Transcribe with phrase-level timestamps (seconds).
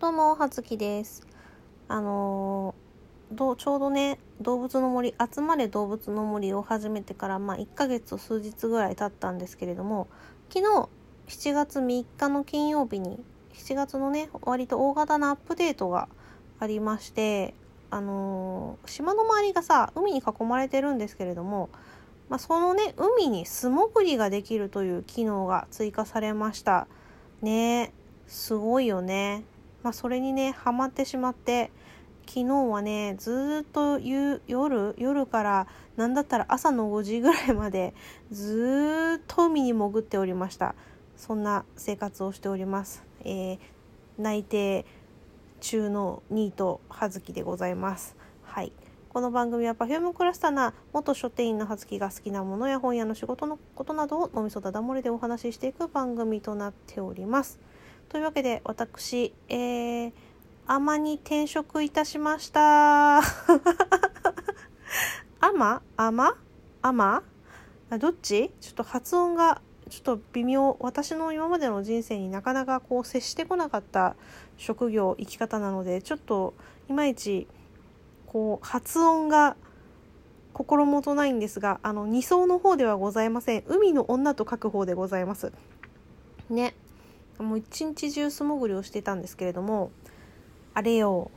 [0.00, 1.26] どうも、はずきです。
[1.88, 10.06] あのーどうちょうどね、動物の森、集まれ動物の森を始めてから、まあ、1ヶ月と数日ぐらい経ったんですけれども、
[10.54, 10.88] 昨日、
[11.26, 13.18] 7月3日の金曜日に、
[13.54, 16.08] 7月のね、割と大型なアップデートが
[16.60, 17.54] ありまして、
[17.90, 21.70] あのー島の周りがさ、海に囲まれてるんですけれども、
[22.28, 26.86] まあ、そのね、海に素潜りができるという機能が追加されました。
[27.42, 27.92] ね、
[28.28, 29.42] すごいよね。
[29.82, 31.70] まあ、それにね、ハマってしまって、
[32.26, 34.42] 昨日はね、ずっと夜、
[34.98, 37.94] 夜から、なんだったら朝の5時ぐらいまで、
[38.30, 40.74] ずっと海に潜っておりました。
[41.16, 43.02] そんな生活をしております。
[43.24, 43.58] えー
[44.18, 44.84] 内定
[45.60, 48.16] 中のニートはずきでございます。
[48.42, 48.72] はい。
[49.10, 57.60] この番組は Perfume クラスターな元書店員のはずきが好きなものや本屋の仕事のことなどを脳みそだだ漏れでお話ししていく番組となっております。
[58.08, 60.12] というわけで私、えー、
[60.66, 63.18] アマに転職いたしました。
[63.18, 63.22] ア
[65.54, 66.36] マアマ
[66.80, 67.22] アマ
[67.98, 68.50] どっち？
[68.60, 70.76] ちょっと発音がちょっと微妙。
[70.80, 74.16] 私の今までの人生になかなかこう接してこなかった
[74.56, 76.54] 職業生き方なのでちょっと
[76.88, 77.46] いまいち
[78.26, 79.56] こう発音が
[80.54, 83.64] 心もとないんですがあの二層の方ではございません。
[83.68, 85.52] 海の女と書く方でございます。
[86.50, 86.74] ね。
[87.38, 89.90] もう一日中素潜りをしてたんですけれども
[90.74, 91.30] あれよ。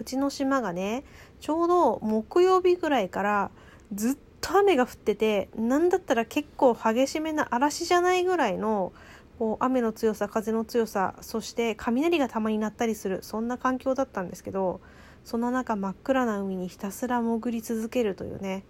[0.00, 1.04] うちの島がね
[1.40, 3.50] ちょうど木曜日ぐらいから
[3.92, 8.92] ずっと雨が降っててなんだったら結構激しめな嵐じゃないぐらいの
[9.38, 14.80] こう雨の強さ風の強さそして雷がたまに鳴ったりするそんな環境だったんですけど
[15.24, 18.64] その中真っ暗な海にひたすら潜り続けるというね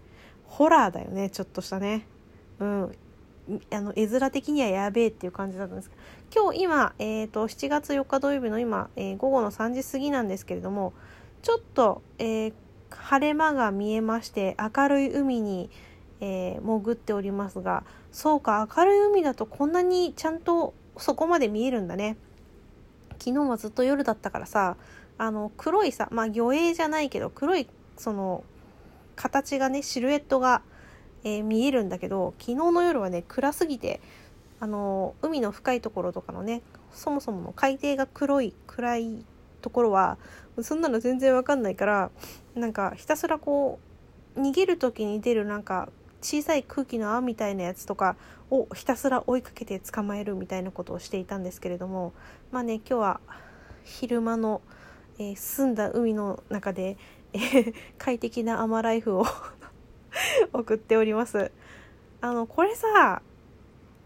[0.44, 2.06] ホラーだよねちょっとしたね。
[2.59, 2.94] うん。
[3.70, 6.02] あの絵面的にはやべえっていう感じだったんですけど
[6.44, 10.92] 今日今、えー、と7月4日土曜日の今、えー午後の3時過ぎなんですけれども
[11.42, 12.52] ちょっと、えー
[12.91, 15.70] 晴れ間が見えまして明るい海に、
[16.20, 22.16] えー潜っておりますがそうか明るい海だとこんなにちゃんとそこまで見えるんだね。
[23.20, 24.76] 昨日はずっと夜だったからさ
[25.19, 28.44] あの黒いさまあ魚影じゃないけど黒いその
[29.16, 30.62] 形がねシルエットが、
[31.25, 34.01] えー見えるんだけど昨日の夜はね暗すぎて
[34.61, 36.62] あの海の深いところとかのね
[36.93, 39.25] そもそもの海底が黒い暗い
[39.61, 40.19] ところは
[40.62, 42.11] そんなの全然わかんないから
[42.55, 43.79] なんかひたすらこ
[44.37, 45.89] う逃げる時に出るなんか
[46.21, 48.17] 小さい空気の泡みたいなやつとか
[48.50, 52.12] をひたすら追いかけて捕まえるみたいなことをしていたんですけれども
[52.50, 53.21] まあね今日は
[53.85, 54.61] 昼間の、
[55.19, 56.97] えー澄んだ海の中で、
[57.33, 59.27] えー 快適なアマライフを
[60.53, 61.51] 送っております。
[62.21, 63.23] あのこれさ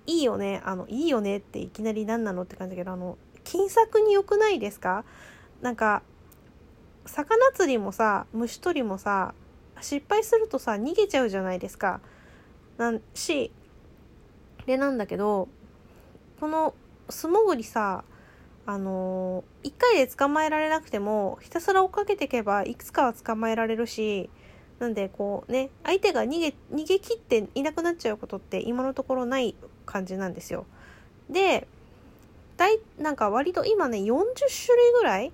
[0.07, 5.05] いいよねあのいいよねっていきなり何なのって感じだけどあの金策に良くないですか？
[5.61, 6.03] なんか
[7.07, 9.35] 魚釣りもさ虫取りもさ
[9.81, 12.01] 失敗するとさ逃げちゃうじゃないですか。
[12.77, 13.53] なんし
[14.67, 15.49] でなんだけど
[16.41, 16.75] この
[17.09, 18.05] 素潜りさ
[18.65, 24.31] あのー、1回で捕まえられなくてもひたすら追っかけていけばいくつかは捕まえられるし
[24.83, 29.55] なんでこうね相手が逃げ逃げ切っていなくなっちゃうことって今のところない
[29.87, 30.67] 感じなんですよ。
[31.31, 31.69] で
[32.57, 34.25] 大なんか割と今ね40
[34.67, 35.33] 種類ぐらい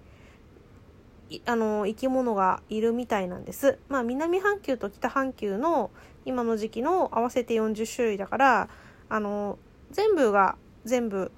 [1.30, 3.78] いあの生き物がいるみたいなんです。
[3.88, 5.90] まあ南半球と北半球の
[6.26, 8.68] 今の時期の合わせて40種類だから
[9.08, 9.58] あの
[9.92, 11.32] 全部が全部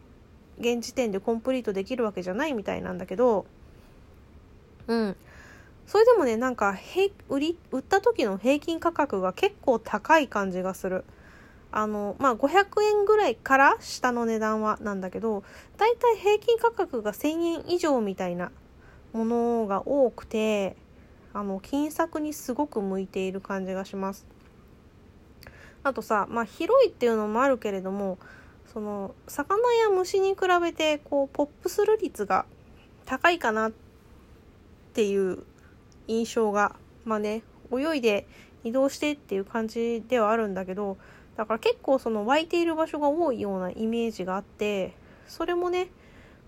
[0.59, 3.47] 現時点でコンプリートできるわけじゃないみたいなんだけど
[4.89, 5.17] うん
[5.91, 6.79] それでもねなんか
[7.29, 11.05] 売り売った時の平均価格が結構高い感じがする。
[11.73, 15.43] あのまあ500円ぐらいから下の値段はなんだけど
[15.79, 18.53] だいたい平均価格が1000円以上みたいな
[19.13, 20.77] ものが多くて
[21.33, 24.29] あの金策にすごく向いている感じがします。
[25.83, 28.19] あとさまあ広いっていうのもあるけれども
[28.73, 32.47] その魚や虫に比べてこうポップする率が
[33.07, 33.73] 高いかなっ
[34.93, 35.50] ていう
[36.09, 37.43] 印象がまあね
[37.73, 38.27] 泳いで
[38.65, 40.99] 移動してっていう感じではあるんだけど
[41.37, 44.95] だから結構その湧いている場所が多いようなイメージがあって
[45.27, 45.89] それもね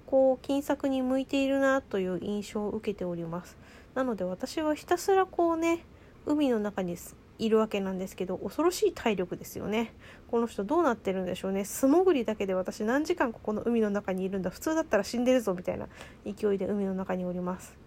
[0.07, 3.57] こう金策に向いているなという印象を受けております。
[3.95, 5.85] なので私はひたすらこうね
[6.27, 6.97] 海の中に
[7.39, 9.95] いるわけなんですけど恐ろしい体力ですよね。
[10.31, 11.65] この人どうなってるんでしょうね。
[11.65, 14.51] 素潜りだけで私何時間ここの海の中にいるんだ。
[14.51, 15.89] 普通だったら死んでるぞみたいな
[16.27, 17.82] 勢いで海の中におります。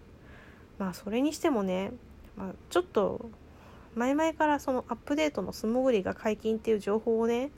[0.78, 1.92] まあそれにしてもね、
[2.36, 3.30] まあ、ちょっと
[3.94, 7.50] 前々からそのアップデートの素潜りが解禁っていう情報をね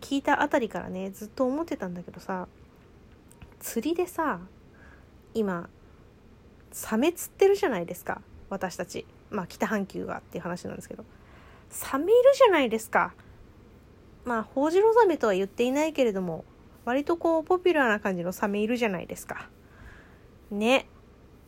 [0.00, 2.48] 聞いたあたりからねずっと思ってたんだけどさ
[3.60, 4.40] 釣りでさ
[5.34, 5.68] 今
[6.72, 9.06] サメ釣ってるじゃないですか私たち。
[9.30, 11.04] まあ北半球がっていう話なんですけど。
[11.70, 13.14] サメいるじゃないですか。
[14.24, 16.44] まあホウジロザメとは言っていないけれども
[16.84, 19.48] 割とこうポピュラーな感じのサメいるじゃないですか。
[20.50, 20.86] ね。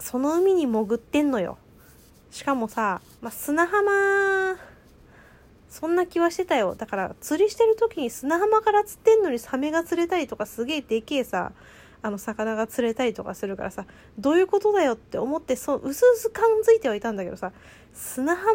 [0.04, 1.56] その海に潜ってんのよ。
[2.30, 4.58] しかもさ、まあ、砂浜
[5.70, 6.74] そんな気はしてたよ。
[6.74, 11.52] だから釣りしてる時に砂浜から釣ってんのにサメが釣れたりとかすげえでけえさ
[12.02, 13.86] あの魚が釣れたりとかするからさ
[14.18, 17.52] どういうことだよって思ってそううすうす感づいてはいたんだけどさ
[17.94, 18.52] 砂浜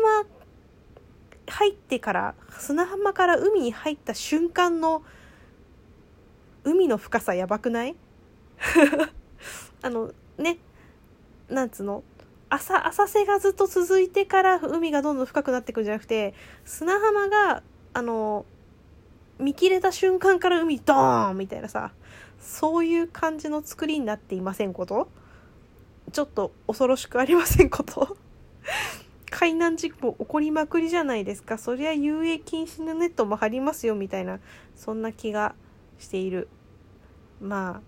[1.47, 5.01] 入ってから砂浜から海に入った瞬間の
[6.63, 7.95] 海の深さやばくない？
[9.81, 10.59] あのね
[11.49, 12.03] なんつうの？
[12.51, 16.33] 浅浅瀬がずっと続いてから海がどんどん深くなっていくんじゃなくて
[16.65, 17.61] 砂浜が
[17.93, 18.43] あの
[19.37, 21.91] 見切れた瞬間から海ドーンみたいなさ
[22.39, 25.09] そういう感じの作りになっていませんこと？
[26.11, 28.17] ちょっと恐ろしくありませんこと？
[29.29, 31.59] 海難事故起こりまくりじゃないですか。
[31.59, 34.39] そりゃ遊泳禁止のネットも張りますよみたいな
[34.75, 35.53] そんな気が
[35.99, 36.47] している。
[37.39, 37.81] まあ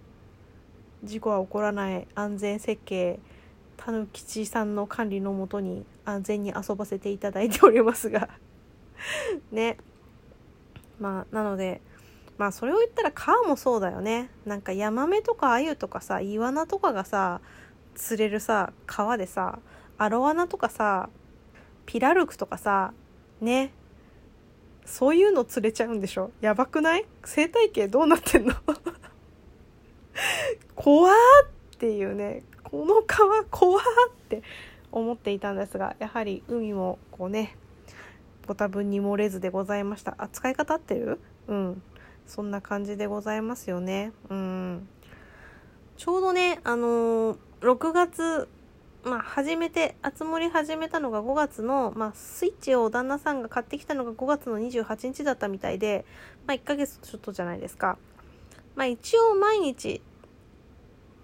[1.04, 2.08] 事故は起こらない。
[2.14, 3.20] 安全設計
[3.84, 8.30] たぬきちさんの管理のもとに安全に遊ばせていただいておりますが。
[9.52, 9.78] ね。
[11.00, 11.82] まあなので
[12.38, 14.30] まあそれを言ったら川もそうだよね。
[14.46, 17.42] なんかヤマメとかアユとかさイワナとかがさ
[17.96, 19.58] 釣れるさ川でさ
[19.98, 21.10] アロワナとかさ
[21.88, 22.94] ピラルクとかさ
[23.40, 23.74] ね。
[24.86, 26.32] そういうの釣れちゃうんでしょ？
[26.42, 27.06] やばくない？
[27.24, 28.54] 生態系どうなってんの？
[30.76, 31.16] 怖っ
[31.78, 32.44] ていうね。
[32.72, 33.84] この川怖っ
[34.30, 34.42] て
[34.92, 37.58] 思っていたんですがやはり海もこうね
[38.48, 40.16] ご多分に漏れずでございました。
[40.18, 41.20] あ使い方合ってる？
[41.48, 41.82] うん。
[42.26, 44.14] そんな感じでございますよね。
[44.30, 44.88] うん。
[45.98, 48.50] ちょうどねあのー、6月
[49.04, 56.06] まあ、始めて、あつ森始めたのが5月の、まあ、スイッチを旦那さんが買ってきたのが5月の28日だったみたいで、
[56.46, 57.98] まあ、1ヶ月ちょっとじゃないですか。
[58.76, 60.04] まあ、一応毎日、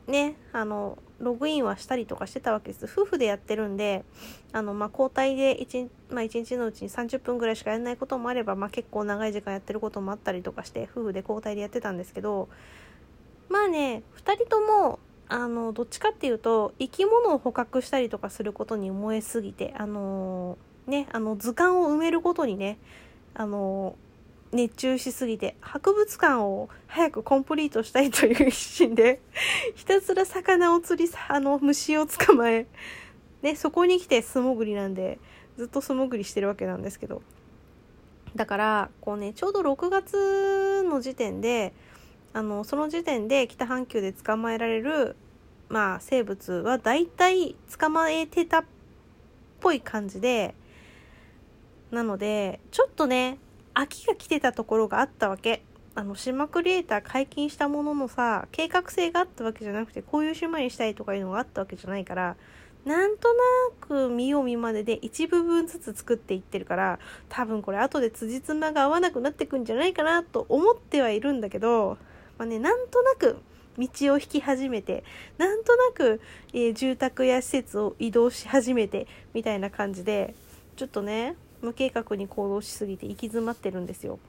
[0.07, 2.85] ね、あの、ログインはしたりとかしてたわけです。
[2.85, 4.05] 夫婦でやってるんで、
[4.53, 12.47] あの、まあ、交代で1、まあ、1日のうちに30分ぐらいしかやらないこともあれば、まあ、結構長い時間やってることもあったりとかして、夫婦で交代でやってたんですけど、
[13.49, 22.77] まあね、2人とも、あの、どっちかっていうと、生き物を捕獲したりとかすることに燃えすぎて、あのー、ね、あの、図鑑を埋めることにね、
[23.33, 24.06] あのー
[24.51, 29.19] 熱中しすぎて博物館を早くコンプリートしたいという一心で
[29.75, 32.65] ひたすら魚を釣りあの虫を捕まえ
[33.41, 35.19] ねそこに来て素潜りなんで
[35.57, 37.21] ずっと素潜りしてるわけなんですけど。
[38.35, 41.73] だからこうねちょうど6月の時点で
[42.33, 45.15] あのその時点で北半球で捕まえられる
[45.69, 48.63] まあ生物は大体捕まえてたっ
[49.59, 50.53] ぽい感じで
[51.89, 53.39] なのでちょっとね
[53.79, 55.61] 秋が来てたところがあったわけ。
[55.93, 62.35] あの、島クリエイター解禁したもののさ、計画性があったわけじゃなくて、こういう島にしたいとかいうのがあったわけじゃないから、
[62.85, 63.43] なんとな
[63.81, 71.97] く見よう見までで一部分ずつ作っていってるから、多分これ後で辻褄が合わなくなってくんじゃないかなと思ってはいるんだけど、
[72.39, 73.37] まあね、なんとなく
[73.77, 75.03] 道を引き始めて、
[75.37, 76.19] なんとなく、
[76.53, 79.05] えー、住宅や施設を移動し始めて、
[79.35, 80.33] みたいな感じで、
[80.77, 84.19] ちょっとね、無計画に行動しすぎて行き詰まってるんですよ。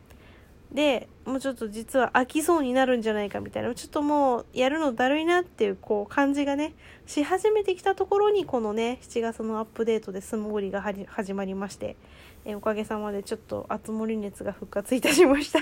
[0.72, 6.74] で、もうちょっと実は飽きそうになるんじゃないかみたいな、ちょっともうやるのだるいなっていうこう感じがね、
[7.06, 11.96] し始めてきたところにこのね、7月のアップデートで素潜りが始まりまして、
[12.44, 15.60] えおかげさまでちょっと熱盛熱が復活いたしました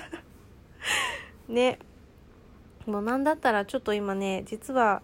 [1.48, 1.78] ね。
[2.86, 5.02] もうなんだったらちょっと今ね、実は、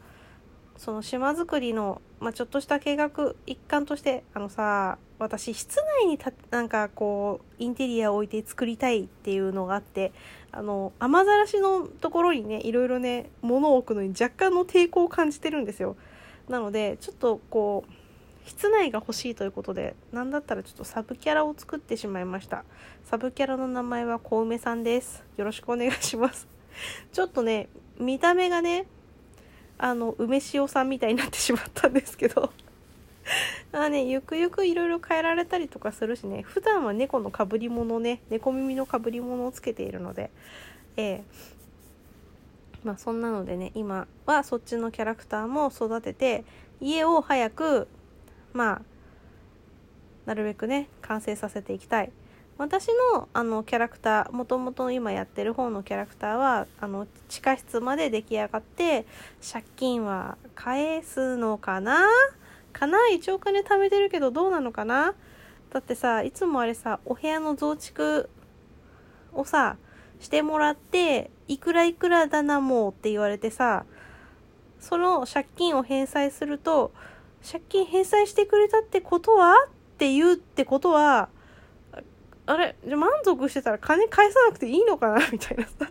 [0.76, 10.12] その島作りの、まあ、ちょっとした計画一環としてあのさ私室内にたなんかこうインテリアを置いて作りたいっていうのがあって
[10.50, 15.97] あの雨ざらしのところにねいろいろね物を置くのに若干の抵抗を感じてるんですよ。
[16.49, 17.93] なのでちょっとこう
[18.49, 22.64] 室内が欲しいということで何だったらちょっとサブキャラを作ってしまいました。
[23.05, 25.23] サブキャラの名前は小梅さんです。
[25.37, 26.49] よろしくお願いします。
[27.12, 28.87] ちょっとね見た目がね
[29.83, 32.53] あの梅塩さんみたいになってしまったんですけど。
[33.73, 40.31] あね、ゆくゆくいろいろ変えられたりとかするしね、普段は猫のかぶり物ね、猫耳のかぶり物をつけているので、
[40.97, 41.25] ええ。
[42.85, 46.45] まあそんなのでね、今はそっちのキャラクターも育てて、
[46.81, 47.89] 家を早く、
[48.53, 48.83] まあ、
[50.27, 52.12] なるべくね、完成させていきたい。
[52.62, 59.04] 私のあのキャラクターもともと今やってる方のキャラクターはあの地下室まで出来上がって
[59.52, 62.07] 借金は返すのかな？
[62.73, 63.09] かな？
[63.09, 65.14] 一応お金貯めてるけどどうなのかな？
[65.73, 68.31] だってさいつもあれさお部屋の増築
[69.33, 69.76] をさ
[70.21, 73.85] してもらっていくらいくらだなもうって言われてさ
[74.78, 76.92] その借金を返済すると
[77.45, 79.57] 借金返済してくれたってことは？
[79.66, 81.28] って言うってことは
[82.47, 85.19] あれじゃ満足してたら金返さなくていいのかな？
[85.31, 85.91] みたいなさ。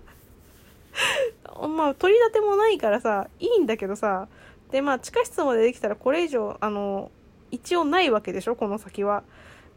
[1.67, 4.27] まあ取り立てもないからさいいんだけどさ。
[4.71, 7.11] でまあ地下室までできたらこれ以上あの
[7.51, 8.55] 一応ないわけでしょ？
[8.55, 9.23] この先は。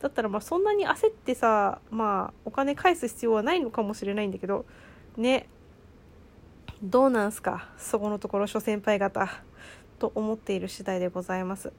[0.01, 4.65] だったらまあそんなに焦ってさまあお金返す必要はないのかもしれないんだけど。
[5.17, 5.49] ね。
[6.83, 7.69] どうなんすか？
[7.79, 9.29] そこのところ諸先輩方。
[10.01, 11.73] と思っている次第でございます。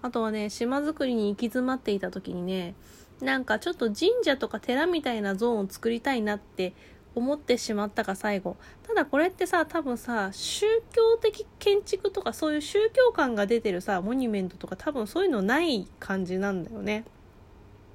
[0.00, 2.74] あとはね島作りに行き詰まっていた時にね
[3.20, 6.74] なんかちょっと神社とか寺みたいなゾーンを作りたいなって
[7.14, 8.56] 思ってしまったか最後。
[8.86, 17.04] ただこれってさ多分さ宗教的建築とかそういう宗教感が出てるさモニュメントとか多分そういうのない感じなんだよね。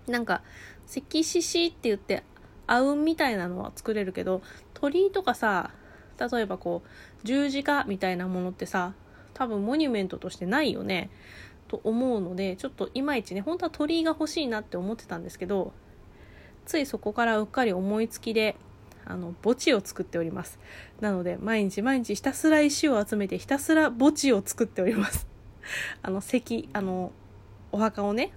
[0.08, 0.42] なんか
[0.88, 2.24] 石獅子って言って
[2.66, 4.42] あうんみたいなのは作れるけど
[4.74, 5.72] 鳥居とかさ
[6.20, 6.90] 例えばこう
[7.24, 8.94] 十字架みたいなものってさ
[9.34, 11.10] 多分モニュメントとしてないよね。
[11.72, 15.72] と思うのでちょっといまいちね本当は鳥居が欲しいなって思ってたんですけど
[16.66, 18.58] ついそこからうっかり思いつきで
[19.06, 20.60] あの墓地を作っております。
[21.00, 25.28] なので毎日毎日ひたすら石を集めてひたすら墓地を作っております。
[26.04, 27.14] あの石あの
[27.72, 28.32] お墓をね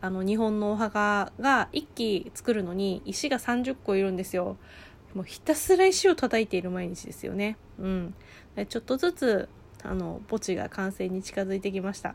[0.00, 4.56] あの日本のお墓が1基作るのに石が30個いるんですよ。
[5.14, 7.56] もうひたすら石を叩いている毎日ですよね。
[7.78, 8.14] うん。
[8.68, 9.48] ちょっとずつ
[9.82, 12.14] あの墓地が完成に近づいてきました。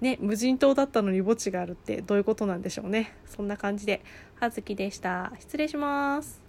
[0.00, 3.16] ね無人島だったのに墓地があるってどういうことなんでしょうね。
[3.26, 4.02] そんな感じで
[4.36, 5.32] はずきでした。
[5.38, 6.43] 失礼します。